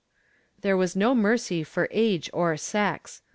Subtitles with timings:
[0.59, 3.21] ^ There was no mercy for age or sex.